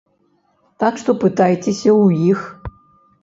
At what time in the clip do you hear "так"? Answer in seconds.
0.83-0.93